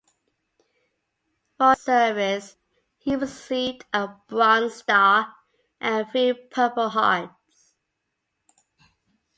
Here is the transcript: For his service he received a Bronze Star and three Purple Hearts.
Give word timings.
For 1.59 1.73
his 1.75 1.81
service 1.83 2.57
he 2.97 3.15
received 3.15 3.85
a 3.93 4.07
Bronze 4.27 4.73
Star 4.77 5.31
and 5.79 6.09
three 6.09 6.33
Purple 6.33 6.89
Hearts. 6.89 7.75